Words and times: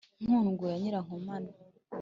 nkundwa 0.23 0.65
ya 0.71 0.77
nyirankomane 0.81 1.51